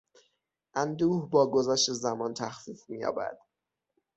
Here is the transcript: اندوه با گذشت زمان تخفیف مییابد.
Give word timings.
اندوه 0.75 1.29
با 1.29 1.51
گذشت 1.51 1.91
زمان 1.93 2.33
تخفیف 2.33 2.89
مییابد. 2.89 3.37